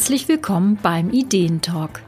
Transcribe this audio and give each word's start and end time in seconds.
Herzlich 0.00 0.28
willkommen 0.28 0.78
beim 0.82 1.10
Ideentalk. 1.10 2.00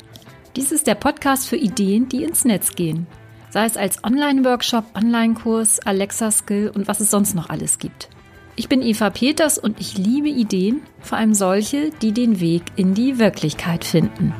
Dies 0.56 0.72
ist 0.72 0.86
der 0.86 0.94
Podcast 0.94 1.46
für 1.46 1.58
Ideen, 1.58 2.08
die 2.08 2.24
ins 2.24 2.46
Netz 2.46 2.74
gehen. 2.74 3.06
Sei 3.50 3.66
es 3.66 3.76
als 3.76 4.02
Online-Workshop, 4.02 4.96
Online-Kurs, 4.96 5.78
Alexa-Skill 5.80 6.72
und 6.74 6.88
was 6.88 7.00
es 7.00 7.10
sonst 7.10 7.34
noch 7.34 7.50
alles 7.50 7.78
gibt. 7.78 8.08
Ich 8.56 8.70
bin 8.70 8.80
Eva 8.80 9.10
Peters 9.10 9.58
und 9.58 9.78
ich 9.78 9.98
liebe 9.98 10.30
Ideen, 10.30 10.80
vor 11.00 11.18
allem 11.18 11.34
solche, 11.34 11.90
die 12.00 12.12
den 12.12 12.40
Weg 12.40 12.62
in 12.76 12.94
die 12.94 13.18
Wirklichkeit 13.18 13.84
finden. 13.84 14.32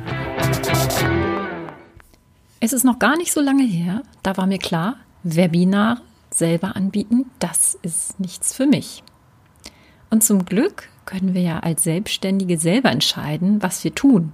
Es 2.58 2.72
ist 2.72 2.84
noch 2.84 2.98
gar 2.98 3.18
nicht 3.18 3.34
so 3.34 3.42
lange 3.42 3.64
her, 3.64 4.02
da 4.22 4.34
war 4.38 4.46
mir 4.46 4.58
klar, 4.58 4.96
Webinare 5.24 6.00
selber 6.30 6.74
anbieten, 6.74 7.26
das 7.38 7.78
ist 7.82 8.18
nichts 8.18 8.56
für 8.56 8.66
mich. 8.66 9.02
Und 10.08 10.24
zum 10.24 10.46
Glück 10.46 10.88
können 11.06 11.34
wir 11.34 11.42
ja 11.42 11.60
als 11.60 11.84
Selbstständige 11.84 12.58
selber 12.58 12.90
entscheiden, 12.90 13.62
was 13.62 13.82
wir 13.84 13.94
tun. 13.94 14.32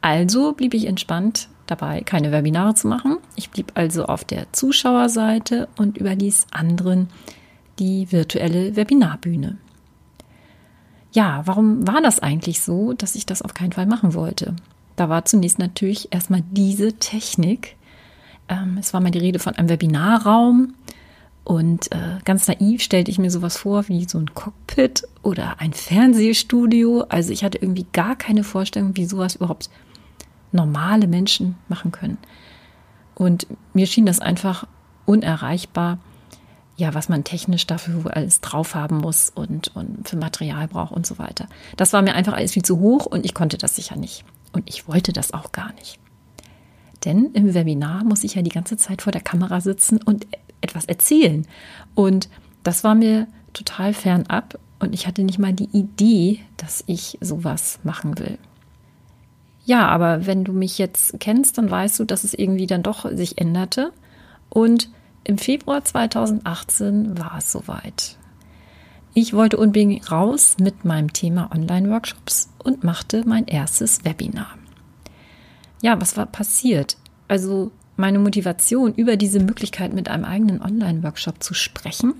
Also 0.00 0.52
blieb 0.52 0.74
ich 0.74 0.86
entspannt 0.86 1.48
dabei, 1.66 2.00
keine 2.00 2.32
Webinare 2.32 2.74
zu 2.74 2.88
machen. 2.88 3.18
Ich 3.36 3.50
blieb 3.50 3.72
also 3.74 4.04
auf 4.04 4.24
der 4.24 4.52
Zuschauerseite 4.52 5.68
und 5.76 5.98
überließ 5.98 6.46
anderen 6.50 7.08
die 7.78 8.10
virtuelle 8.10 8.76
Webinarbühne. 8.76 9.58
Ja, 11.12 11.42
warum 11.44 11.86
war 11.86 12.00
das 12.02 12.20
eigentlich 12.20 12.60
so, 12.60 12.92
dass 12.92 13.14
ich 13.14 13.26
das 13.26 13.42
auf 13.42 13.54
keinen 13.54 13.72
Fall 13.72 13.86
machen 13.86 14.14
wollte? 14.14 14.54
Da 14.96 15.08
war 15.08 15.24
zunächst 15.24 15.58
natürlich 15.58 16.12
erstmal 16.12 16.42
diese 16.50 16.92
Technik. 16.94 17.76
Ähm, 18.48 18.76
es 18.78 18.92
war 18.92 19.00
mal 19.00 19.10
die 19.10 19.18
Rede 19.18 19.38
von 19.38 19.54
einem 19.56 19.68
Webinarraum 19.68 20.74
und 21.44 21.90
äh, 21.92 22.18
ganz 22.24 22.46
naiv 22.48 22.82
stellte 22.82 23.10
ich 23.10 23.18
mir 23.18 23.30
sowas 23.30 23.56
vor 23.56 23.88
wie 23.88 24.06
so 24.08 24.18
ein 24.18 24.34
Cockpit 24.34 25.06
oder 25.22 25.60
ein 25.60 25.72
Fernsehstudio. 25.72 27.04
Also 27.08 27.32
ich 27.32 27.44
hatte 27.44 27.58
irgendwie 27.58 27.86
gar 27.92 28.16
keine 28.16 28.44
Vorstellung, 28.44 28.96
wie 28.96 29.06
sowas 29.06 29.36
überhaupt 29.36 29.70
normale 30.52 31.06
Menschen 31.06 31.56
machen 31.68 31.92
können. 31.92 32.18
Und 33.14 33.46
mir 33.74 33.86
schien 33.86 34.06
das 34.06 34.20
einfach 34.20 34.66
unerreichbar, 35.06 35.98
ja, 36.76 36.94
was 36.94 37.08
man 37.08 37.24
technisch 37.24 37.66
dafür 37.66 38.16
alles 38.16 38.40
drauf 38.40 38.74
haben 38.74 38.98
muss 38.98 39.30
und, 39.30 39.74
und 39.76 40.08
für 40.08 40.16
Material 40.16 40.68
braucht 40.68 40.92
und 40.92 41.06
so 41.06 41.18
weiter. 41.18 41.46
Das 41.76 41.92
war 41.92 42.00
mir 42.00 42.14
einfach 42.14 42.32
alles 42.32 42.52
viel 42.52 42.64
zu 42.64 42.78
hoch 42.78 43.06
und 43.06 43.24
ich 43.24 43.34
konnte 43.34 43.58
das 43.58 43.76
sicher 43.76 43.96
nicht. 43.96 44.24
Und 44.52 44.68
ich 44.68 44.88
wollte 44.88 45.12
das 45.12 45.34
auch 45.34 45.52
gar 45.52 45.72
nicht. 45.74 45.98
Denn 47.04 47.32
im 47.32 47.54
Webinar 47.54 48.04
muss 48.04 48.24
ich 48.24 48.34
ja 48.34 48.42
die 48.42 48.50
ganze 48.50 48.76
Zeit 48.76 49.02
vor 49.02 49.12
der 49.12 49.20
Kamera 49.20 49.60
sitzen 49.60 50.00
und 50.02 50.26
etwas 50.60 50.84
erzählen. 50.84 51.46
Und 51.94 52.28
das 52.62 52.84
war 52.84 52.94
mir 52.94 53.26
total 53.52 53.94
fernab 53.94 54.58
und 54.78 54.94
ich 54.94 55.06
hatte 55.06 55.22
nicht 55.22 55.38
mal 55.38 55.52
die 55.52 55.68
Idee, 55.72 56.40
dass 56.56 56.84
ich 56.86 57.18
sowas 57.20 57.80
machen 57.84 58.18
will. 58.18 58.38
Ja, 59.64 59.88
aber 59.88 60.26
wenn 60.26 60.44
du 60.44 60.52
mich 60.52 60.78
jetzt 60.78 61.20
kennst, 61.20 61.58
dann 61.58 61.70
weißt 61.70 61.98
du, 62.00 62.04
dass 62.04 62.24
es 62.24 62.34
irgendwie 62.34 62.66
dann 62.66 62.82
doch 62.82 63.08
sich 63.12 63.38
änderte. 63.38 63.92
Und 64.48 64.88
im 65.22 65.38
Februar 65.38 65.84
2018 65.84 67.18
war 67.18 67.36
es 67.38 67.52
soweit. 67.52 68.16
Ich 69.12 69.34
wollte 69.34 69.58
unbedingt 69.58 70.10
raus 70.10 70.56
mit 70.60 70.84
meinem 70.84 71.12
Thema 71.12 71.50
Online-Workshops 71.52 72.50
und 72.62 72.84
machte 72.84 73.22
mein 73.26 73.46
erstes 73.46 74.04
Webinar. 74.04 74.56
Ja, 75.82 76.00
was 76.00 76.16
war 76.16 76.26
passiert? 76.26 76.96
Also 77.28 77.70
meine 78.00 78.18
Motivation, 78.18 78.94
über 78.94 79.16
diese 79.16 79.40
Möglichkeit 79.40 79.92
mit 79.92 80.08
einem 80.08 80.24
eigenen 80.24 80.60
Online-Workshop 80.62 81.42
zu 81.42 81.54
sprechen, 81.54 82.14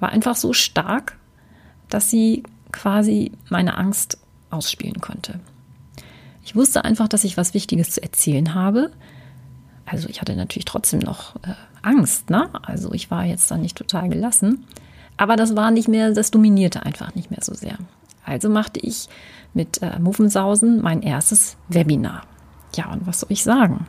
war 0.00 0.10
einfach 0.10 0.36
so 0.36 0.52
stark, 0.52 1.16
dass 1.88 2.10
sie 2.10 2.42
quasi 2.72 3.32
meine 3.48 3.76
Angst 3.76 4.18
ausspielen 4.50 5.00
konnte. 5.00 5.40
Ich 6.42 6.56
wusste 6.56 6.84
einfach, 6.84 7.08
dass 7.08 7.24
ich 7.24 7.36
was 7.36 7.54
Wichtiges 7.54 7.90
zu 7.90 8.02
erzählen 8.02 8.54
habe. 8.54 8.90
Also 9.86 10.08
ich 10.08 10.20
hatte 10.20 10.34
natürlich 10.36 10.64
trotzdem 10.64 11.00
noch 11.00 11.36
äh, 11.36 11.54
Angst, 11.82 12.30
ne? 12.30 12.48
Also 12.62 12.92
ich 12.92 13.10
war 13.10 13.24
jetzt 13.24 13.50
dann 13.50 13.60
nicht 13.60 13.76
total 13.76 14.08
gelassen. 14.08 14.64
Aber 15.16 15.36
das 15.36 15.54
war 15.54 15.70
nicht 15.70 15.88
mehr, 15.88 16.12
das 16.12 16.30
dominierte 16.30 16.84
einfach 16.84 17.14
nicht 17.14 17.30
mehr 17.30 17.42
so 17.42 17.54
sehr. 17.54 17.76
Also 18.24 18.48
machte 18.48 18.80
ich 18.80 19.08
mit 19.52 19.82
äh, 19.82 19.98
Muffensausen 19.98 20.80
mein 20.80 21.02
erstes 21.02 21.56
Webinar. 21.68 22.22
Ja, 22.74 22.90
und 22.92 23.06
was 23.06 23.20
soll 23.20 23.32
ich 23.32 23.42
sagen? 23.42 23.86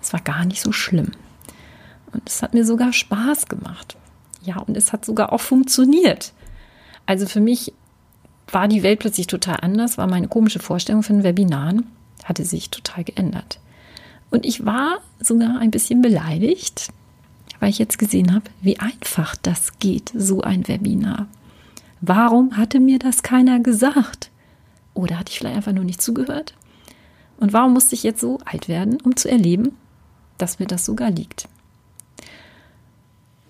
Es 0.00 0.12
war 0.12 0.20
gar 0.20 0.44
nicht 0.44 0.60
so 0.60 0.72
schlimm. 0.72 1.12
Und 2.12 2.28
es 2.28 2.42
hat 2.42 2.54
mir 2.54 2.64
sogar 2.64 2.92
Spaß 2.92 3.46
gemacht. 3.46 3.96
Ja, 4.42 4.58
und 4.60 4.76
es 4.76 4.92
hat 4.92 5.04
sogar 5.04 5.32
auch 5.32 5.40
funktioniert. 5.40 6.32
Also 7.06 7.26
für 7.26 7.40
mich 7.40 7.72
war 8.50 8.68
die 8.68 8.82
Welt 8.82 9.00
plötzlich 9.00 9.26
total 9.26 9.58
anders, 9.60 9.98
war 9.98 10.06
meine 10.06 10.28
komische 10.28 10.58
Vorstellung 10.58 11.02
von 11.02 11.22
Webinaren, 11.22 11.86
hatte 12.24 12.44
sich 12.44 12.70
total 12.70 13.04
geändert. 13.04 13.60
Und 14.30 14.44
ich 14.44 14.64
war 14.64 14.98
sogar 15.20 15.58
ein 15.58 15.70
bisschen 15.70 16.02
beleidigt, 16.02 16.88
weil 17.60 17.70
ich 17.70 17.78
jetzt 17.78 17.98
gesehen 17.98 18.34
habe, 18.34 18.44
wie 18.60 18.78
einfach 18.78 19.36
das 19.36 19.78
geht, 19.78 20.12
so 20.14 20.42
ein 20.42 20.68
Webinar. 20.68 21.26
Warum 22.00 22.56
hatte 22.56 22.78
mir 22.78 22.98
das 22.98 23.22
keiner 23.22 23.60
gesagt? 23.60 24.30
Oder 24.94 25.18
hatte 25.18 25.32
ich 25.32 25.38
vielleicht 25.38 25.56
einfach 25.56 25.72
nur 25.72 25.84
nicht 25.84 26.02
zugehört? 26.02 26.54
Und 27.38 27.52
warum 27.52 27.72
musste 27.72 27.94
ich 27.94 28.02
jetzt 28.02 28.20
so 28.20 28.38
alt 28.44 28.68
werden, 28.68 28.98
um 29.02 29.16
zu 29.16 29.30
erleben, 29.30 29.72
dass 30.38 30.58
mir 30.58 30.66
das 30.66 30.84
sogar 30.84 31.10
liegt? 31.10 31.48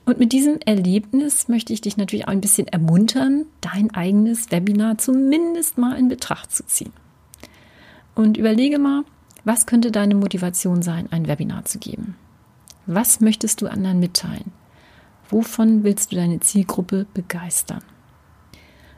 Und 0.09 0.19
mit 0.19 0.33
diesem 0.33 0.59
Erlebnis 0.65 1.49
möchte 1.49 1.75
ich 1.75 1.83
dich 1.83 1.99
natürlich 1.99 2.27
auch 2.27 2.33
ein 2.33 2.41
bisschen 2.41 2.67
ermuntern, 2.67 3.45
dein 3.61 3.95
eigenes 3.95 4.51
Webinar 4.51 4.97
zumindest 4.97 5.77
mal 5.77 5.99
in 5.99 6.09
Betracht 6.09 6.51
zu 6.51 6.65
ziehen. 6.65 6.95
Und 8.15 8.39
überlege 8.39 8.79
mal, 8.79 9.05
was 9.45 9.67
könnte 9.67 9.91
deine 9.91 10.15
Motivation 10.15 10.81
sein, 10.81 11.13
ein 11.13 11.29
Webinar 11.29 11.67
zu 11.67 11.79
geben? 11.79 12.17
Was 12.87 13.21
möchtest 13.21 13.61
du 13.61 13.67
anderen 13.67 14.01
mitteilen? 14.01 14.51
Wovon 15.29 15.85
willst 15.85 16.11
du 16.11 16.17
deine 16.17 16.41
Zielgruppe 16.41 17.07
begeistern? 17.13 17.83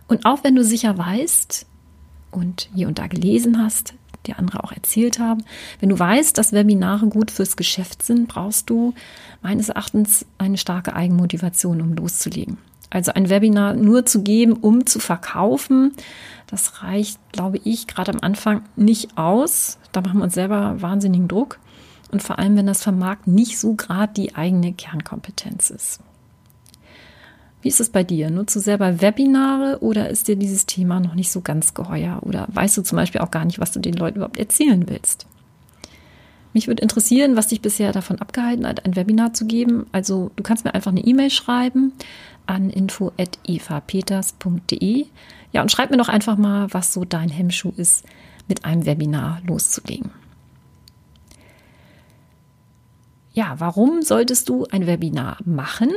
Und 0.07 0.27
auch 0.27 0.45
wenn 0.45 0.55
du 0.55 0.63
sicher 0.63 0.97
weißt 0.97 1.67
und 2.31 2.69
hier 2.73 2.87
und 2.87 3.01
da 3.01 3.09
gelesen 3.09 3.61
hast, 3.61 3.95
die 4.27 4.35
andere 4.35 4.65
auch 4.65 4.73
erzählt 4.73 5.19
haben. 5.19 5.45
Wenn 5.81 5.89
du 5.89 5.99
weißt, 5.99 6.37
dass 6.37 6.53
Webinare 6.53 7.07
gut 7.07 7.31
fürs 7.31 7.57
Geschäft 7.57 8.03
sind, 8.03 8.29
brauchst 8.29 8.71
du 8.71 8.95
meines 9.43 9.69
Erachtens 9.69 10.27
eine 10.39 10.59
starke 10.59 10.95
Eigenmotivation, 10.95 11.81
um 11.81 11.95
loszulegen. 11.95 12.59
Also 12.91 13.13
ein 13.13 13.31
Webinar 13.31 13.75
nur 13.75 14.05
zu 14.05 14.23
geben, 14.23 14.53
um 14.53 14.85
zu 14.85 14.99
verkaufen, 14.99 15.93
das 16.49 16.83
reicht, 16.83 17.21
glaube 17.31 17.61
ich, 17.63 17.87
gerade 17.87 18.13
am 18.13 18.19
Anfang 18.21 18.65
nicht 18.75 19.17
aus. 19.17 19.79
Da 19.93 20.01
machen 20.01 20.19
wir 20.19 20.25
uns 20.25 20.35
selber 20.35 20.83
wahnsinnigen 20.83 21.29
Druck. 21.29 21.61
Und 22.11 22.25
vor 22.25 22.41
allem, 22.41 22.57
wenn 22.57 22.67
das 22.67 22.83
Vermarkt 22.83 23.29
nicht 23.29 23.61
so 23.61 23.75
gerade 23.75 24.13
die 24.13 24.35
eigene 24.35 24.73
Kernkompetenz 24.73 25.71
ist. 25.71 26.01
Wie 27.63 27.69
ist 27.69 27.81
es 27.81 27.91
bei 27.91 28.05
dir? 28.05 28.31
Nutzt 28.31 28.57
du 28.57 28.61
selber 28.61 29.03
Webinare 29.03 29.81
oder 29.81 30.09
ist 30.09 30.29
dir 30.29 30.37
dieses 30.37 30.65
Thema 30.65 30.99
noch 31.01 31.15
nicht 31.15 31.31
so 31.31 31.43
ganz 31.43 31.75
geheuer? 31.75 32.21
Oder 32.23 32.49
weißt 32.53 32.79
du 32.79 32.83
zum 32.83 32.97
Beispiel 32.97 33.21
auch 33.21 33.31
gar 33.31 33.45
nicht, 33.45 33.59
was 33.59 33.73
du 33.73 33.81
den 33.81 33.93
Leuten 33.95 34.17
überhaupt 34.17 34.39
erzählen 34.39 34.89
willst? 34.89 35.27
Mich 36.53 36.67
würde 36.67 36.83
interessieren, 36.83 37.37
was 37.37 37.47
dich 37.49 37.61
bisher 37.61 37.93
davon 37.93 38.19
abgehalten 38.19 38.67
hat, 38.67 38.85
ein 38.85 38.97
Webinar 38.97 39.35
zu 39.35 39.47
geben. 39.47 39.87
Also 39.93 40.33
du 40.37 40.43
kannst 40.43 40.65
mir 40.65 40.75
einfach 40.75 40.91
eine 40.91 41.05
E-Mail 41.05 41.31
schreiben 41.31 41.93
an 42.47 42.71
info.evapeters.de. 42.71 45.07
Ja, 45.53 45.63
und 45.63 45.71
schreib 45.71 45.91
mir 45.91 45.99
doch 45.99 46.09
einfach 46.09 46.37
mal, 46.37 46.67
was 46.73 46.93
so 46.93 47.05
dein 47.05 47.29
Hemmschuh 47.29 47.73
ist, 47.77 48.05
mit 48.49 48.65
einem 48.65 48.85
Webinar 48.87 49.41
loszulegen. 49.47 50.11
Ja, 53.33 53.55
warum 53.59 54.03
solltest 54.03 54.49
du 54.49 54.67
ein 54.73 54.89
Webinar 54.89 55.37
machen? 55.45 55.93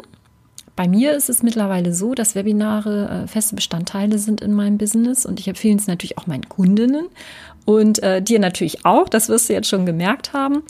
Bei 0.75 0.87
mir 0.87 1.15
ist 1.15 1.29
es 1.29 1.43
mittlerweile 1.43 1.93
so, 1.93 2.15
dass 2.15 2.33
Webinare 2.33 3.23
äh, 3.23 3.27
feste 3.27 3.55
Bestandteile 3.55 4.17
sind 4.17 4.41
in 4.41 4.53
meinem 4.53 4.77
Business 4.77 5.25
und 5.25 5.39
ich 5.39 5.47
empfehle 5.47 5.77
es 5.77 5.87
natürlich 5.87 6.17
auch 6.17 6.25
meinen 6.25 6.49
Kundinnen 6.49 7.07
und 7.65 8.01
äh, 8.01 8.21
dir 8.21 8.39
natürlich 8.39 8.83
auch, 8.85 9.07
das 9.07 9.29
wirst 9.29 9.49
du 9.49 9.53
jetzt 9.53 9.69
schon 9.69 9.85
gemerkt 9.85 10.33
haben. 10.33 10.63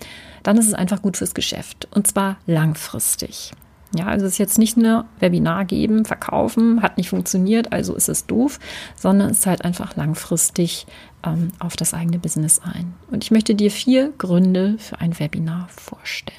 Dann 0.44 0.58
ist 0.58 0.68
es 0.68 0.74
einfach 0.74 1.02
gut 1.02 1.16
fürs 1.16 1.34
Geschäft 1.34 1.88
und 1.92 2.06
zwar 2.08 2.38
langfristig. 2.46 3.54
Ja, 3.96 4.08
also 4.08 4.26
es 4.26 4.34
ist 4.34 4.38
jetzt 4.40 4.58
nicht 4.58 4.76
nur 4.76 5.06
Webinar 5.20 5.66
geben, 5.66 6.04
verkaufen, 6.04 6.82
hat 6.82 6.98
nicht 6.98 7.10
funktioniert, 7.10 7.72
also 7.72 7.96
ist 7.96 8.10
es 8.10 8.26
doof, 8.26 8.60
sondern 8.96 9.30
es 9.30 9.42
zahlt 9.42 9.64
einfach 9.64 9.96
langfristig 9.96 10.88
ähm, 11.24 11.50
auf 11.60 11.76
das 11.76 11.94
eigene 11.94 12.18
Business 12.18 12.60
ein. 12.60 12.94
Und 13.12 13.24
ich 13.24 13.32
möchte 13.32 13.54
dir 13.54 13.70
vier 13.70 14.12
Gründe 14.18 14.76
für 14.80 15.00
ein 15.00 15.18
Webinar 15.20 15.70
vorstellen. 15.70 16.38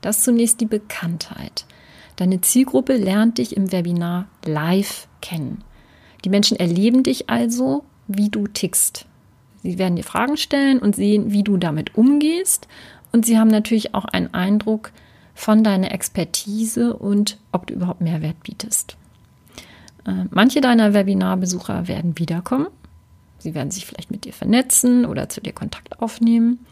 Das 0.00 0.18
ist 0.18 0.24
zunächst 0.24 0.60
die 0.60 0.66
Bekanntheit. 0.66 1.66
Deine 2.20 2.42
Zielgruppe 2.42 2.98
lernt 2.98 3.38
dich 3.38 3.56
im 3.56 3.72
Webinar 3.72 4.26
live 4.44 5.08
kennen. 5.22 5.64
Die 6.22 6.28
Menschen 6.28 6.58
erleben 6.58 7.02
dich 7.02 7.30
also, 7.30 7.82
wie 8.08 8.28
du 8.28 8.46
tickst. 8.46 9.06
Sie 9.62 9.78
werden 9.78 9.96
dir 9.96 10.04
Fragen 10.04 10.36
stellen 10.36 10.80
und 10.80 10.94
sehen, 10.94 11.32
wie 11.32 11.42
du 11.42 11.56
damit 11.56 11.94
umgehst. 11.94 12.68
Und 13.10 13.24
sie 13.24 13.38
haben 13.38 13.48
natürlich 13.48 13.94
auch 13.94 14.04
einen 14.04 14.34
Eindruck 14.34 14.92
von 15.34 15.64
deiner 15.64 15.92
Expertise 15.92 16.94
und 16.94 17.38
ob 17.52 17.66
du 17.66 17.72
überhaupt 17.72 18.02
Mehrwert 18.02 18.42
bietest. 18.42 18.98
Äh, 20.06 20.26
manche 20.28 20.60
deiner 20.60 20.92
Webinarbesucher 20.92 21.88
werden 21.88 22.18
wiederkommen, 22.18 22.66
Sie 23.38 23.54
werden 23.54 23.70
sich 23.70 23.86
vielleicht 23.86 24.10
mit 24.10 24.26
dir 24.26 24.34
vernetzen 24.34 25.06
oder 25.06 25.30
zu 25.30 25.40
dir 25.40 25.54
Kontakt 25.54 25.98
aufnehmen. 26.02 26.66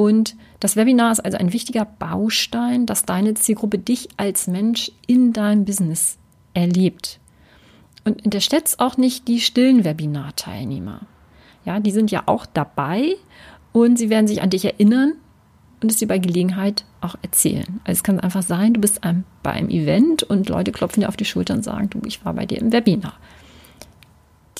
Und 0.00 0.34
das 0.60 0.76
Webinar 0.76 1.12
ist 1.12 1.20
also 1.20 1.36
ein 1.36 1.52
wichtiger 1.52 1.84
Baustein, 1.84 2.86
dass 2.86 3.04
deine 3.04 3.34
Zielgruppe 3.34 3.76
dich 3.78 4.08
als 4.16 4.46
Mensch 4.46 4.90
in 5.06 5.34
deinem 5.34 5.66
Business 5.66 6.16
erlebt. 6.54 7.20
Und 8.06 8.24
unterschätzt 8.24 8.80
auch 8.80 8.96
nicht 8.96 9.28
die 9.28 9.40
stillen 9.40 9.84
Webinarteilnehmer. 9.84 11.02
Ja, 11.66 11.80
die 11.80 11.90
sind 11.90 12.10
ja 12.10 12.22
auch 12.24 12.46
dabei 12.46 13.14
und 13.72 13.98
sie 13.98 14.08
werden 14.08 14.26
sich 14.26 14.40
an 14.40 14.48
dich 14.48 14.64
erinnern 14.64 15.16
und 15.82 15.90
es 15.90 15.98
dir 15.98 16.08
bei 16.08 16.16
Gelegenheit 16.16 16.86
auch 17.02 17.16
erzählen. 17.20 17.80
Also 17.84 17.98
es 17.98 18.02
kann 18.02 18.20
einfach 18.20 18.42
sein, 18.42 18.72
du 18.72 18.80
bist 18.80 19.04
ein, 19.04 19.24
bei 19.42 19.50
einem 19.50 19.68
Event 19.68 20.22
und 20.22 20.48
Leute 20.48 20.72
klopfen 20.72 21.02
dir 21.02 21.10
auf 21.10 21.18
die 21.18 21.26
Schulter 21.26 21.52
und 21.52 21.62
sagen, 21.62 21.90
du, 21.90 22.00
ich 22.06 22.24
war 22.24 22.32
bei 22.32 22.46
dir 22.46 22.56
im 22.58 22.72
Webinar. 22.72 23.18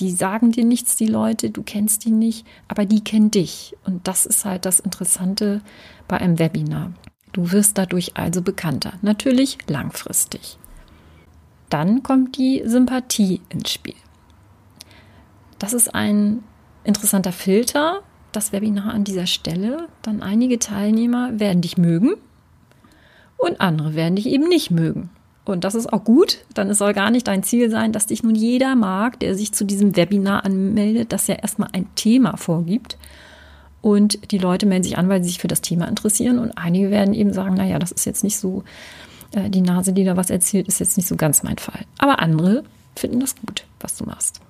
Die 0.01 0.11
sagen 0.11 0.51
dir 0.51 0.65
nichts, 0.65 0.97
die 0.97 1.07
Leute, 1.07 1.51
du 1.51 1.63
kennst 1.63 2.07
die 2.07 2.11
nicht, 2.11 2.47
aber 2.69 2.87
die 2.87 3.05
kennen 3.05 3.31
dich. 3.31 3.77
Und 3.85 4.09
das 4.09 4.25
ist 4.25 4.47
halt 4.47 4.65
das 4.65 4.81
Interessante 4.81 5.61
bei 6.09 6.17
einem 6.17 6.39
Webinar. 6.39 6.93
Du 7.33 7.53
wirst 7.53 7.77
dadurch 7.77 8.17
also 8.17 8.41
bekannter, 8.41 8.95
natürlich 9.03 9.59
langfristig. 9.69 10.59
Dann 11.69 12.03
kommt 12.03 12.39
die 12.39 12.63
Sympathie 12.65 13.43
ins 13.51 13.71
Spiel. 13.71 13.95
Das 15.59 15.75
ist 15.75 15.95
ein 15.95 16.43
interessanter 16.83 17.33
Filter, 17.33 18.03
das 18.33 18.53
Webinar 18.53 18.95
an 18.95 19.05
dieser 19.05 19.27
Stelle. 19.27 19.89
Dann 20.01 20.23
einige 20.23 20.59
Teilnehmer 20.59 21.39
werden 21.39 21.61
dich 21.61 21.77
mögen 21.77 22.15
und 23.37 23.61
andere 23.61 23.95
werden 23.95 24.17
dich 24.17 24.27
eben 24.27 24.49
nicht 24.49 24.71
mögen. 24.71 25.11
Und 25.51 25.65
das 25.65 25.75
ist 25.75 25.93
auch 25.93 26.05
gut, 26.05 26.39
dann 26.55 26.73
soll 26.75 26.95
gar 26.95 27.11
nicht 27.11 27.27
dein 27.27 27.43
Ziel 27.43 27.71
sein, 27.71 27.93
dass 27.93 28.07
dich 28.07 28.23
nun 28.23 28.35
jeder 28.35 28.75
mag, 28.77 29.21
der 29.21 29.35
sich 29.35 29.53
zu 29.53 29.65
diesem 29.65 29.97
Webinar 29.97 30.45
anmeldet, 30.45 31.13
das 31.13 31.27
ja 31.27 31.35
erstmal 31.35 31.69
ein 31.73 31.87
Thema 31.95 32.37
vorgibt. 32.37 32.97
Und 33.83 34.31
die 34.31 34.39
Leute 34.39 34.67
melden 34.67 34.85
sich 34.85 34.99
an, 34.99 35.09
weil 35.09 35.23
sie 35.23 35.31
sich 35.31 35.39
für 35.39 35.49
das 35.49 35.63
Thema 35.63 35.87
interessieren. 35.89 36.39
Und 36.39 36.53
einige 36.53 36.91
werden 36.91 37.15
eben 37.15 37.33
sagen, 37.33 37.55
naja, 37.55 37.79
das 37.79 37.93
ist 37.93 38.05
jetzt 38.05 38.25
nicht 38.25 38.37
so, 38.37 38.63
äh, 39.33 39.49
die 39.49 39.63
Nase, 39.63 39.93
die 39.93 40.05
da 40.05 40.17
was 40.17 40.31
erzählt, 40.31 40.69
ist 40.69 40.81
jetzt 40.81 40.97
nicht 40.97 41.09
so 41.09 41.17
ganz 41.17 41.43
mein 41.43 41.59
Fall. 41.59 41.81
Aber 41.99 42.21
andere 42.21 42.65
finden 42.97 43.21
das 43.21 43.37
gut, 43.37 43.65
was 43.81 43.97
du 43.97 44.05
machst. 44.05 44.41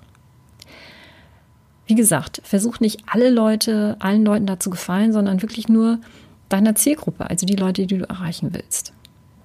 Wie 1.86 1.94
gesagt, 1.94 2.40
versuch 2.44 2.80
nicht 2.80 3.02
alle 3.06 3.30
Leute, 3.30 3.96
allen 3.98 4.24
Leuten 4.24 4.46
da 4.46 4.60
zu 4.60 4.70
gefallen, 4.70 5.12
sondern 5.12 5.42
wirklich 5.42 5.68
nur 5.68 5.98
deiner 6.48 6.74
Zielgruppe, 6.74 7.28
also 7.28 7.46
die 7.46 7.56
Leute, 7.56 7.86
die 7.86 7.98
du 7.98 8.08
erreichen 8.08 8.52
willst. 8.52 8.92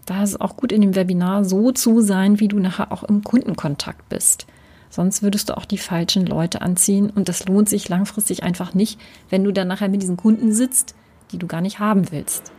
Da 0.05 0.23
ist 0.23 0.31
es 0.31 0.41
auch 0.41 0.55
gut 0.55 0.71
in 0.71 0.81
dem 0.81 0.95
Webinar 0.95 1.45
so 1.45 1.71
zu 1.71 2.01
sein, 2.01 2.39
wie 2.39 2.47
du 2.47 2.59
nachher 2.59 2.91
auch 2.91 3.03
im 3.03 3.23
Kundenkontakt 3.23 4.07
bist. 4.09 4.45
Sonst 4.89 5.23
würdest 5.23 5.49
du 5.49 5.57
auch 5.57 5.65
die 5.65 5.77
falschen 5.77 6.25
Leute 6.25 6.61
anziehen 6.61 7.09
und 7.09 7.27
das 7.27 7.47
lohnt 7.47 7.67
sich 7.67 7.89
langfristig 7.89 8.43
einfach 8.43 8.73
nicht, 8.73 8.99
wenn 9.29 9.43
du 9.43 9.51
dann 9.51 9.67
nachher 9.67 9.89
mit 9.89 10.01
diesen 10.01 10.15
Kunden 10.15 10.53
sitzt, 10.53 10.95
die 11.31 11.37
du 11.37 11.47
gar 11.47 11.61
nicht 11.61 11.79
haben 11.79 12.11
willst. 12.11 12.51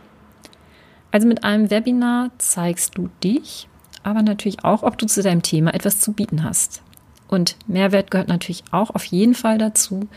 Also 1.11 1.27
mit 1.27 1.43
einem 1.43 1.71
Webinar 1.71 2.31
zeigst 2.37 2.97
du 2.97 3.09
dich, 3.23 3.69
aber 4.03 4.21
natürlich 4.21 4.63
auch, 4.65 4.83
ob 4.83 4.97
du 4.97 5.07
zu 5.07 5.23
deinem 5.23 5.41
Thema 5.41 5.73
etwas 5.73 5.99
zu 6.01 6.13
bieten 6.13 6.43
hast. 6.43 6.83
Und 7.27 7.55
Mehrwert 7.65 8.11
gehört 8.11 8.27
natürlich 8.27 8.63
auch 8.71 8.91
auf 8.91 9.05
jeden 9.05 9.33
Fall 9.33 9.57
dazu, 9.57 10.07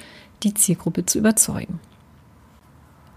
die 0.43 0.55
Zielgruppe 0.55 1.07
zu 1.07 1.19
überzeugen. 1.19 1.81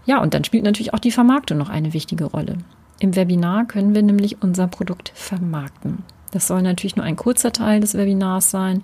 Ja, 0.06 0.20
und 0.22 0.34
dann 0.34 0.44
spielt 0.44 0.64
natürlich 0.64 0.94
auch 0.94 0.98
die 0.98 1.10
Vermarktung 1.10 1.58
noch 1.58 1.68
eine 1.68 1.92
wichtige 1.92 2.24
Rolle. 2.24 2.58
Im 3.00 3.16
Webinar 3.16 3.66
können 3.66 3.94
wir 3.94 4.02
nämlich 4.02 4.42
unser 4.42 4.66
Produkt 4.66 5.12
vermarkten. 5.14 6.04
Das 6.30 6.46
soll 6.46 6.62
natürlich 6.62 6.96
nur 6.96 7.04
ein 7.04 7.16
kurzer 7.16 7.52
Teil 7.52 7.80
des 7.80 7.94
Webinars 7.94 8.50
sein 8.50 8.82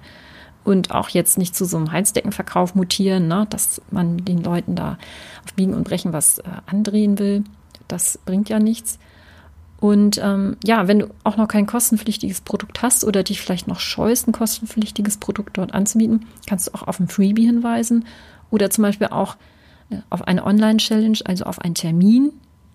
und 0.64 0.90
auch 0.90 1.08
jetzt 1.08 1.38
nicht 1.38 1.56
zu 1.56 1.64
so 1.64 1.76
einem 1.76 1.90
Heizdeckenverkauf 1.90 2.74
mutieren, 2.74 3.28
ne, 3.28 3.46
dass 3.50 3.80
man 3.90 4.18
den 4.18 4.42
Leuten 4.42 4.76
da 4.76 4.98
auf 5.44 5.54
Biegen 5.54 5.74
und 5.74 5.84
Brechen 5.84 6.12
was 6.12 6.38
äh, 6.38 6.44
andrehen 6.66 7.18
will. 7.18 7.44
Das 7.88 8.18
bringt 8.24 8.48
ja 8.48 8.58
nichts. 8.58 8.98
Und 9.80 10.20
ähm, 10.22 10.58
ja, 10.62 10.86
wenn 10.88 10.98
du 10.98 11.06
auch 11.24 11.38
noch 11.38 11.48
kein 11.48 11.66
kostenpflichtiges 11.66 12.42
Produkt 12.42 12.82
hast 12.82 13.02
oder 13.04 13.22
dich 13.22 13.40
vielleicht 13.40 13.66
noch 13.66 13.80
scheust, 13.80 14.28
ein 14.28 14.32
kostenpflichtiges 14.32 15.16
Produkt 15.16 15.56
dort 15.56 15.72
anzubieten, 15.72 16.26
kannst 16.46 16.68
du 16.68 16.74
auch 16.74 16.86
auf 16.86 17.00
ein 17.00 17.08
Freebie 17.08 17.46
hinweisen 17.46 18.04
oder 18.50 18.68
zum 18.68 18.82
Beispiel 18.82 19.06
auch 19.08 19.36
äh, 19.88 19.96
auf 20.10 20.22
eine 20.22 20.44
Online-Challenge, 20.44 21.18
also 21.24 21.44
auf 21.44 21.60
einen 21.60 21.74
Termin, 21.74 22.32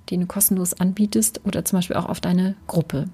den 0.10 0.22
du 0.22 0.28
kostenlos 0.28 0.74
anbietest 0.74 1.42
oder 1.46 1.66
zum 1.66 1.80
Beispiel 1.80 1.96
auch 1.96 2.08
auf 2.08 2.20
deine 2.20 2.56
Gruppe. 2.68 3.06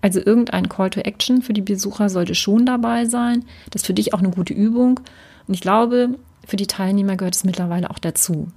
Also 0.00 0.20
irgendein 0.20 0.68
Call 0.68 0.90
to 0.90 1.00
Action 1.00 1.42
für 1.42 1.54
die 1.54 1.62
Besucher 1.62 2.10
sollte 2.10 2.34
schon 2.34 2.66
dabei 2.66 3.06
sein. 3.06 3.44
Das 3.70 3.82
ist 3.82 3.86
für 3.86 3.94
dich 3.94 4.12
auch 4.12 4.18
eine 4.18 4.30
gute 4.30 4.52
Übung. 4.52 5.00
Und 5.46 5.54
ich 5.54 5.60
glaube, 5.60 6.18
für 6.46 6.56
die 6.56 6.66
Teilnehmer 6.66 7.16
gehört 7.16 7.34
es 7.34 7.44
mittlerweile 7.44 7.90
auch 7.90 7.98
dazu. 7.98 8.48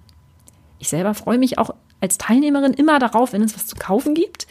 Ich 0.79 0.89
selber 0.89 1.13
freue 1.13 1.37
mich 1.37 1.57
auch 1.57 1.73
als 2.01 2.17
Teilnehmerin 2.17 2.73
immer 2.73 2.99
darauf, 2.99 3.33
wenn 3.33 3.41
es 3.41 3.55
was 3.55 3.65
zu 3.65 3.75
kaufen 3.75 4.13
gibt, 4.13 4.45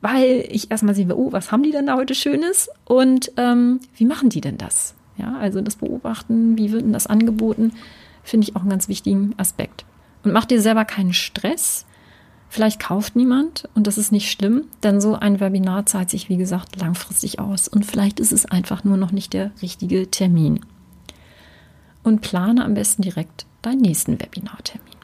weil 0.00 0.44
ich 0.48 0.70
erstmal 0.70 0.94
sehe, 0.94 1.16
oh, 1.16 1.32
was 1.32 1.52
haben 1.52 1.62
die 1.62 1.70
denn 1.70 1.86
da 1.86 1.96
heute 1.96 2.14
Schönes 2.14 2.68
und 2.84 3.32
ähm, 3.36 3.80
wie 3.96 4.04
machen 4.04 4.28
die 4.28 4.40
denn 4.40 4.58
das? 4.58 4.94
Ja, 5.16 5.36
also 5.38 5.60
das 5.60 5.76
Beobachten, 5.76 6.58
wie 6.58 6.72
wird 6.72 6.82
denn 6.82 6.92
das 6.92 7.06
angeboten, 7.06 7.72
finde 8.22 8.48
ich 8.48 8.56
auch 8.56 8.60
einen 8.60 8.70
ganz 8.70 8.88
wichtigen 8.88 9.34
Aspekt. 9.36 9.84
Und 10.24 10.32
mach 10.32 10.44
dir 10.44 10.60
selber 10.60 10.84
keinen 10.84 11.12
Stress. 11.12 11.86
Vielleicht 12.52 12.80
kauft 12.80 13.16
niemand 13.16 13.66
und 13.74 13.86
das 13.86 13.96
ist 13.96 14.12
nicht 14.12 14.30
schlimm, 14.30 14.66
denn 14.82 15.00
so 15.00 15.14
ein 15.14 15.40
Webinar 15.40 15.86
zahlt 15.86 16.10
sich, 16.10 16.28
wie 16.28 16.36
gesagt, 16.36 16.78
langfristig 16.78 17.38
aus 17.38 17.66
und 17.66 17.86
vielleicht 17.86 18.20
ist 18.20 18.30
es 18.30 18.44
einfach 18.44 18.84
nur 18.84 18.98
noch 18.98 19.10
nicht 19.10 19.32
der 19.32 19.52
richtige 19.62 20.10
Termin. 20.10 20.60
Und 22.02 22.20
plane 22.20 22.62
am 22.62 22.74
besten 22.74 23.00
direkt 23.00 23.46
deinen 23.62 23.80
nächsten 23.80 24.20
Webinartermin. 24.20 24.96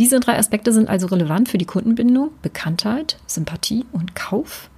Diese 0.00 0.18
drei 0.18 0.36
Aspekte 0.36 0.72
sind 0.72 0.88
also 0.88 1.06
relevant 1.06 1.50
für 1.50 1.58
die 1.58 1.66
Kundenbindung, 1.66 2.30
Bekanntheit, 2.42 3.20
Sympathie 3.28 3.86
und 3.92 4.16
Kauf. 4.16 4.70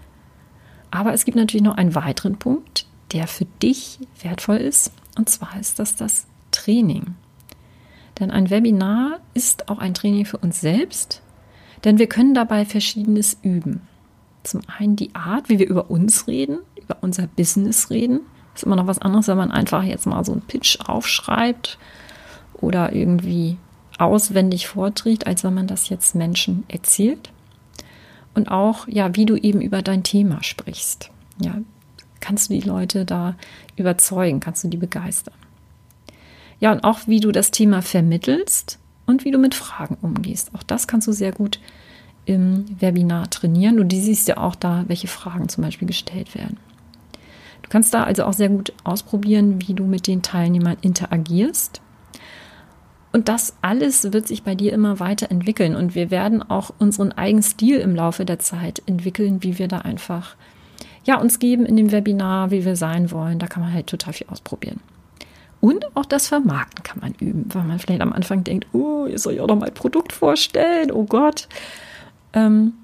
Aber 0.90 1.14
es 1.14 1.24
gibt 1.24 1.38
natürlich 1.38 1.64
noch 1.64 1.78
einen 1.78 1.94
weiteren 1.94 2.38
Punkt, 2.38 2.84
der 3.12 3.26
für 3.26 3.46
dich 3.62 3.98
wertvoll 4.20 4.58
ist. 4.58 4.92
Und 5.16 5.30
zwar 5.30 5.58
ist 5.58 5.78
das 5.78 5.96
das 5.96 6.26
Training. 6.50 7.14
Denn 8.18 8.30
ein 8.30 8.50
Webinar 8.50 9.20
ist 9.32 9.70
auch 9.70 9.78
ein 9.78 9.94
Training 9.94 10.26
für 10.26 10.36
uns 10.36 10.60
selbst, 10.60 11.22
denn 11.84 11.98
wir 11.98 12.08
können 12.08 12.34
dabei 12.34 12.64
Verschiedenes 12.64 13.36
üben. 13.42 13.82
Zum 14.42 14.62
einen 14.78 14.96
die 14.96 15.14
Art, 15.14 15.48
wie 15.48 15.58
wir 15.58 15.68
über 15.68 15.90
uns 15.90 16.26
reden, 16.26 16.58
über 16.76 16.98
unser 17.00 17.26
Business 17.26 17.90
reden. 17.90 18.20
Das 18.52 18.62
ist 18.62 18.66
immer 18.66 18.76
noch 18.76 18.86
was 18.86 18.98
anderes, 18.98 19.28
wenn 19.28 19.36
man 19.36 19.50
einfach 19.50 19.82
jetzt 19.82 20.06
mal 20.06 20.24
so 20.24 20.32
einen 20.32 20.42
Pitch 20.42 20.78
aufschreibt 20.86 21.78
oder 22.54 22.92
irgendwie 22.92 23.58
auswendig 23.98 24.66
vorträgt, 24.66 25.26
als 25.26 25.44
wenn 25.44 25.54
man 25.54 25.66
das 25.66 25.88
jetzt 25.88 26.14
Menschen 26.14 26.64
erzählt. 26.68 27.30
Und 28.34 28.50
auch, 28.50 28.88
ja, 28.88 29.14
wie 29.16 29.26
du 29.26 29.36
eben 29.36 29.60
über 29.60 29.82
dein 29.82 30.02
Thema 30.02 30.42
sprichst. 30.42 31.10
Ja, 31.40 31.58
kannst 32.20 32.48
du 32.48 32.54
die 32.54 32.66
Leute 32.66 33.04
da 33.04 33.34
überzeugen, 33.76 34.40
kannst 34.40 34.64
du 34.64 34.68
die 34.68 34.76
begeistern. 34.76 35.34
Ja, 36.60 36.72
und 36.72 36.84
auch 36.84 37.00
wie 37.06 37.20
du 37.20 37.32
das 37.32 37.50
Thema 37.50 37.82
vermittelst 37.82 38.78
und 39.06 39.24
wie 39.24 39.30
du 39.30 39.38
mit 39.38 39.54
Fragen 39.54 39.96
umgehst. 40.00 40.54
Auch 40.54 40.62
das 40.62 40.86
kannst 40.86 41.08
du 41.08 41.12
sehr 41.12 41.32
gut 41.32 41.58
im 42.30 42.64
Webinar 42.80 43.30
trainieren. 43.30 43.80
Und 43.80 43.88
die 43.88 44.00
siehst 44.00 44.28
ja 44.28 44.36
auch 44.38 44.54
da, 44.54 44.84
welche 44.86 45.08
Fragen 45.08 45.48
zum 45.48 45.64
Beispiel 45.64 45.88
gestellt 45.88 46.34
werden. 46.34 46.58
Du 47.62 47.68
kannst 47.68 47.92
da 47.94 48.04
also 48.04 48.24
auch 48.24 48.32
sehr 48.32 48.48
gut 48.48 48.72
ausprobieren, 48.84 49.60
wie 49.66 49.74
du 49.74 49.84
mit 49.84 50.06
den 50.06 50.22
Teilnehmern 50.22 50.76
interagierst 50.80 51.80
und 53.12 53.28
das 53.28 53.56
alles 53.60 54.12
wird 54.12 54.28
sich 54.28 54.44
bei 54.44 54.54
dir 54.54 54.72
immer 54.72 55.00
weiter 55.00 55.30
entwickeln 55.30 55.74
und 55.74 55.94
wir 55.94 56.10
werden 56.10 56.48
auch 56.48 56.72
unseren 56.78 57.12
eigenen 57.12 57.42
Stil 57.42 57.78
im 57.80 57.96
Laufe 57.96 58.24
der 58.24 58.38
Zeit 58.38 58.82
entwickeln, 58.86 59.42
wie 59.42 59.58
wir 59.58 59.68
da 59.68 59.78
einfach 59.78 60.36
ja 61.04 61.18
uns 61.18 61.38
geben 61.40 61.66
in 61.66 61.76
dem 61.76 61.90
Webinar, 61.90 62.50
wie 62.50 62.64
wir 62.64 62.76
sein 62.76 63.10
wollen. 63.10 63.40
Da 63.40 63.46
kann 63.48 63.62
man 63.62 63.72
halt 63.72 63.88
total 63.88 64.12
viel 64.12 64.28
ausprobieren. 64.28 64.80
Und 65.60 65.94
auch 65.96 66.06
das 66.06 66.28
Vermarkten 66.28 66.82
kann 66.84 67.00
man 67.00 67.12
üben, 67.14 67.46
weil 67.52 67.64
man 67.64 67.78
vielleicht 67.78 68.00
am 68.00 68.12
Anfang 68.12 68.44
denkt, 68.44 68.66
oh, 68.72 69.06
ihr 69.06 69.18
soll 69.18 69.34
ja 69.34 69.46
doch 69.46 69.56
mal 69.56 69.70
Produkt 69.70 70.12
vorstellen, 70.12 70.90
oh 70.92 71.04
Gott. 71.04 71.48
Ähm, 72.32 72.74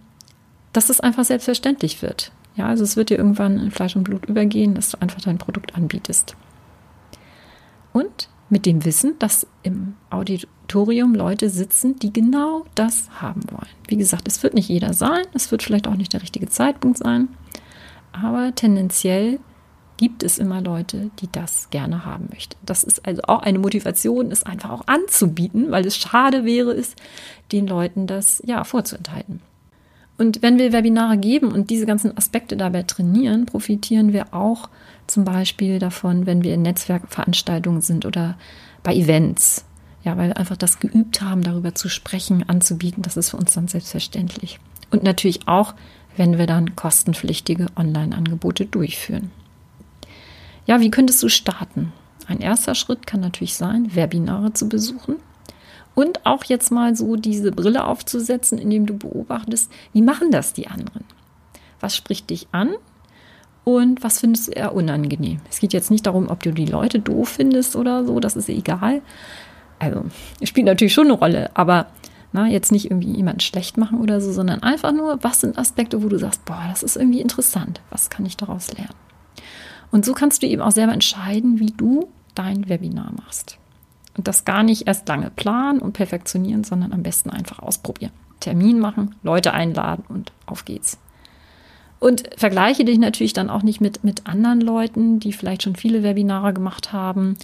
dass 0.72 0.90
es 0.90 1.00
einfach 1.00 1.24
selbstverständlich 1.24 2.02
wird. 2.02 2.32
Ja, 2.54 2.66
also 2.66 2.84
es 2.84 2.96
wird 2.96 3.10
dir 3.10 3.18
irgendwann 3.18 3.58
in 3.58 3.70
Fleisch 3.70 3.96
und 3.96 4.04
Blut 4.04 4.26
übergehen, 4.26 4.74
dass 4.74 4.90
du 4.90 5.00
einfach 5.00 5.20
dein 5.20 5.38
Produkt 5.38 5.74
anbietest. 5.74 6.36
Und 7.92 8.28
mit 8.48 8.66
dem 8.66 8.84
Wissen, 8.84 9.18
dass 9.18 9.46
im 9.62 9.94
Auditorium 10.10 11.14
Leute 11.14 11.50
sitzen, 11.50 11.98
die 11.98 12.12
genau 12.12 12.64
das 12.74 13.08
haben 13.20 13.42
wollen. 13.50 13.68
Wie 13.88 13.96
gesagt, 13.96 14.28
es 14.28 14.42
wird 14.42 14.54
nicht 14.54 14.68
jeder 14.68 14.92
sein, 14.94 15.24
es 15.34 15.50
wird 15.50 15.62
vielleicht 15.62 15.88
auch 15.88 15.96
nicht 15.96 16.12
der 16.12 16.22
richtige 16.22 16.48
Zeitpunkt 16.48 16.98
sein, 16.98 17.28
aber 18.12 18.54
tendenziell 18.54 19.40
gibt 19.96 20.22
es 20.22 20.38
immer 20.38 20.60
Leute, 20.60 21.10
die 21.20 21.28
das 21.30 21.70
gerne 21.70 22.04
haben 22.04 22.28
möchten. 22.30 22.56
Das 22.64 22.84
ist 22.84 23.06
also 23.06 23.22
auch 23.22 23.42
eine 23.42 23.58
Motivation, 23.58 24.30
es 24.30 24.42
einfach 24.42 24.70
auch 24.70 24.86
anzubieten, 24.86 25.70
weil 25.70 25.86
es 25.86 25.96
schade 25.96 26.44
wäre, 26.44 26.72
es 26.72 26.94
den 27.52 27.66
Leuten 27.66 28.06
das 28.06 28.42
ja 28.44 28.64
vorzuenthalten. 28.64 29.40
Und 30.18 30.40
wenn 30.42 30.58
wir 30.58 30.72
Webinare 30.72 31.18
geben 31.18 31.52
und 31.52 31.70
diese 31.70 31.86
ganzen 31.86 32.16
Aspekte 32.16 32.56
dabei 32.56 32.82
trainieren, 32.82 33.46
profitieren 33.46 34.12
wir 34.12 34.32
auch 34.32 34.68
zum 35.06 35.24
Beispiel 35.24 35.78
davon, 35.78 36.26
wenn 36.26 36.42
wir 36.42 36.54
in 36.54 36.62
Netzwerkveranstaltungen 36.62 37.82
sind 37.82 38.06
oder 38.06 38.36
bei 38.82 38.94
Events. 38.94 39.64
Ja, 40.04 40.16
weil 40.16 40.28
wir 40.28 40.36
einfach 40.36 40.56
das 40.56 40.78
geübt 40.78 41.20
haben, 41.20 41.42
darüber 41.42 41.74
zu 41.74 41.88
sprechen, 41.88 42.48
anzubieten. 42.48 43.02
Das 43.02 43.16
ist 43.16 43.30
für 43.30 43.36
uns 43.36 43.52
dann 43.52 43.68
selbstverständlich. 43.68 44.58
Und 44.90 45.02
natürlich 45.02 45.48
auch, 45.48 45.74
wenn 46.16 46.38
wir 46.38 46.46
dann 46.46 46.76
kostenpflichtige 46.76 47.66
Online-Angebote 47.76 48.66
durchführen. 48.66 49.30
Ja, 50.66 50.80
wie 50.80 50.90
könntest 50.90 51.23
du 51.23 51.28
starten? 51.28 51.92
Ein 52.26 52.40
erster 52.40 52.75
Schritt 52.75 53.06
kann 53.06 53.20
natürlich 53.20 53.54
sein, 53.54 53.94
Webinare 53.94 54.52
zu 54.52 54.68
besuchen 54.68 55.16
und 55.94 56.26
auch 56.26 56.44
jetzt 56.44 56.70
mal 56.70 56.96
so 56.96 57.16
diese 57.16 57.52
Brille 57.52 57.85
aufzusetzen, 57.85 58.58
indem 58.58 58.85
du 58.85 58.96
beobachtest, 58.96 59.70
wie 59.92 60.02
machen 60.02 60.30
das 60.30 60.52
die 60.52 60.66
anderen? 60.66 61.04
Was 61.80 61.96
spricht 61.96 62.30
dich 62.30 62.49
an 62.50 62.75
und 63.64 64.02
was 64.02 64.18
findest 64.18 64.49
du 64.49 64.52
eher 64.52 64.75
unangenehm? 64.75 65.40
Es 65.49 65.61
geht 65.61 65.73
jetzt 65.73 65.90
nicht 65.90 66.06
darum, 66.06 66.28
ob 66.28 66.42
du 66.42 66.52
die 66.52 66.66
Leute 66.66 66.99
doof 66.99 67.28
findest 67.28 67.76
oder 67.76 68.04
so, 68.04 68.18
das 68.18 68.35
ist 68.35 68.49
egal. 68.49 69.02
Also, 69.78 70.04
spielt 70.42 70.66
natürlich 70.66 70.94
schon 70.94 71.06
eine 71.06 71.14
Rolle, 71.14 71.50
aber 71.54 71.87
na, 72.32 72.49
jetzt 72.49 72.73
nicht 72.73 72.90
irgendwie 72.90 73.12
jemanden 73.12 73.40
schlecht 73.40 73.78
machen 73.78 74.00
oder 74.00 74.20
so, 74.20 74.32
sondern 74.32 74.62
einfach 74.62 74.92
nur, 74.92 75.23
was 75.23 75.40
sind 75.40 75.58
Aspekte, 75.58 76.02
wo 76.02 76.08
du 76.08 76.18
sagst, 76.18 76.44
boah, 76.44 76.64
das 76.68 76.82
ist 76.82 76.96
irgendwie 76.96 77.20
interessant, 77.20 77.80
was 77.88 78.11
kann 78.11 78.26
ich 78.26 78.37
daraus 78.37 78.73
lernen? 78.73 78.94
Und 79.90 80.05
so 80.05 80.12
kannst 80.12 80.43
du 80.43 80.47
eben 80.47 80.62
auch 80.62 80.71
selber 80.71 80.93
entscheiden, 80.93 81.59
wie 81.59 81.73
du 81.73 82.09
dein 82.35 82.69
Webinar 82.69 83.12
machst. 83.16 83.59
Und 84.16 84.28
das 84.28 84.45
gar 84.45 84.62
nicht 84.62 84.87
erst 84.87 85.09
lange 85.09 85.31
planen 85.31 85.81
und 85.81 85.93
perfektionieren, 85.93 86.64
sondern 86.64 86.93
am 86.93 87.02
besten 87.02 87.31
einfach 87.31 87.59
ausprobieren. 87.59 88.12
Termin 88.40 88.78
machen, 88.78 89.14
Leute 89.23 89.52
einladen 89.52 90.05
und 90.09 90.33
auf 90.47 90.64
geht's. 90.64 90.99
Und 91.99 92.28
vergleiche 92.37 92.85
dich 92.85 92.99
natürlich 92.99 93.33
dann 93.33 93.50
auch 93.50 93.62
nicht 93.62 93.81
mit, 93.81 94.05
mit 94.05 94.26
anderen 94.26 94.61
Leuten, 94.61 95.19
die 95.19 95.33
vielleicht 95.33 95.62
schon 95.62 95.76
viele 95.76 96.02
Webinare 96.02 96.52
gemacht 96.52 96.93
haben 96.93 97.37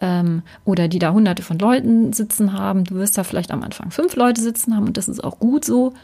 ähm, 0.00 0.42
oder 0.64 0.88
die 0.88 0.98
da 0.98 1.12
hunderte 1.12 1.42
von 1.42 1.58
Leuten 1.58 2.12
sitzen 2.12 2.52
haben. 2.52 2.84
Du 2.84 2.96
wirst 2.96 3.16
da 3.16 3.24
vielleicht 3.24 3.52
am 3.52 3.62
Anfang 3.62 3.90
fünf 3.90 4.16
Leute 4.16 4.40
sitzen 4.40 4.74
haben 4.76 4.86
und 4.86 4.96
das 4.96 5.08
ist 5.08 5.22
auch 5.22 5.38
gut 5.38 5.64
so, 5.64 5.94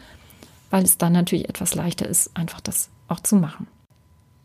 weil 0.69 0.83
es 0.83 0.97
dann 0.97 1.13
natürlich 1.13 1.49
etwas 1.49 1.75
leichter 1.75 2.07
ist, 2.07 2.35
einfach 2.35 2.61
das 2.61 2.89
auch 3.09 3.19
zu 3.19 3.35
machen. 3.35 3.67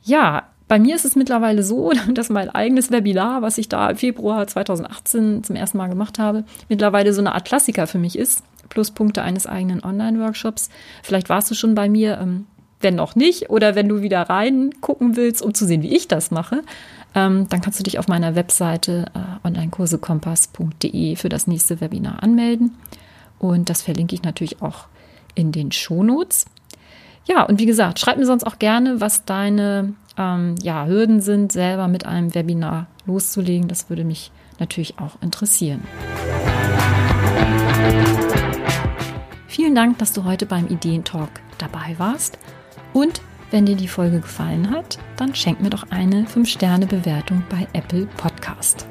Ja, 0.03 0.49
bei 0.69 0.79
mir 0.79 0.95
ist 0.97 1.05
es 1.05 1.17
mittlerweile 1.17 1.63
so, 1.63 1.93
dass 2.15 2.31
mein 2.31 2.51
eigenes 2.51 2.91
Webinar, 2.91 3.43
was 3.43 3.59
ich 3.59 3.69
da 3.69 3.91
im 3.91 3.97
Februar 3.97 4.47
2018 4.47 5.45
zum 5.45 5.57
ersten 5.57 5.79
Mal 5.79 5.89
gemacht 5.89 6.19
habe, 6.19 6.45
mittlerweile 6.69 7.13
so 7.13 7.21
eine 7.21 7.35
Art 7.35 7.45
Klassiker 7.45 7.87
für 7.87 7.99
mich 7.99 8.19
ist. 8.19 8.43
Pluspunkte 8.71 9.23
eines 9.23 9.47
eigenen 9.47 9.85
Online-Workshops. 9.85 10.71
Vielleicht 11.03 11.29
warst 11.29 11.51
du 11.51 11.55
schon 11.55 11.75
bei 11.75 11.89
mir, 11.89 12.19
ähm, 12.19 12.47
wenn 12.81 12.97
noch 12.97 13.15
nicht, 13.15 13.51
oder 13.51 13.75
wenn 13.75 13.89
du 13.89 14.03
wieder 14.03 14.23
reingucken 14.23 15.17
willst, 15.17 15.43
um 15.43 15.55
zu 15.55 15.67
sehen, 15.67 15.83
wie 15.83 15.95
ich 15.95 16.09
das 16.09 16.31
mache, 16.31 16.63
ähm, 17.15 17.47
dann 17.49 17.61
kannst 17.61 17.79
du 17.79 17.85
dich 17.85 17.99
auf 17.99 18.09
meiner 18.09 18.35
Webseite 18.35 19.07
äh, 19.15 19.47
onlinekursekompass.de 19.47 21.17
für 21.17 21.29
das 21.29 21.47
nächste 21.47 21.81
Webinar 21.81 22.23
anmelden. 22.23 22.77
Und 23.39 23.71
das 23.71 23.83
verlinke 23.83 24.15
ich 24.15 24.23
natürlich 24.23 24.63
auch 24.63 24.87
in 25.35 25.53
den 25.53 25.73
Shownotes. 25.73 26.47
Ja, 27.27 27.43
und 27.45 27.59
wie 27.59 27.67
gesagt, 27.67 28.01
schreib 28.01 28.19
mir 28.19 28.27
sonst 28.27 28.45
auch 28.45 28.59
gerne, 28.59 29.01
was 29.01 29.25
deine 29.25 29.95
ähm, 30.17 30.55
ja, 30.63 30.87
Hürden 30.87 31.21
sind, 31.21 31.53
selber 31.53 31.89
mit 31.89 32.07
einem 32.07 32.35
Webinar 32.35 32.87
loszulegen. 33.07 33.69
Das 33.69 33.89
würde 33.91 34.05
mich 34.05 34.31
natürlich 34.59 34.99
auch 34.99 35.21
interessieren. 35.21 35.83
Vielen 39.47 39.75
Dank, 39.75 39.99
dass 39.99 40.13
du 40.13 40.25
heute 40.25 40.47
beim 40.47 40.67
Ideentalk 40.69 41.31
dabei 41.59 41.95
warst. 41.99 42.39
Und 42.93 43.21
wenn 43.51 43.67
dir 43.67 43.77
die 43.77 43.89
Folge 43.89 44.21
gefallen 44.21 44.71
hat, 44.71 44.99
dann 45.17 45.35
schenk 45.35 45.61
mir 45.61 45.71
doch 45.71 45.91
eine 45.91 46.25
5-Sterne-Bewertung 46.25 47.45
bei 47.49 47.69
Apple 47.73 48.07
Podcast. 48.17 48.87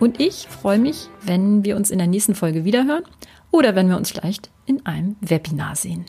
Und 0.00 0.20
ich 0.20 0.46
freue 0.48 0.78
mich, 0.78 1.08
wenn 1.22 1.64
wir 1.64 1.76
uns 1.76 1.90
in 1.90 1.98
der 1.98 2.06
nächsten 2.06 2.34
Folge 2.34 2.64
wiederhören 2.64 3.02
oder 3.50 3.74
wenn 3.74 3.88
wir 3.88 3.96
uns 3.96 4.10
vielleicht 4.10 4.50
in 4.64 4.86
einem 4.86 5.16
Webinar 5.20 5.74
sehen. 5.74 6.06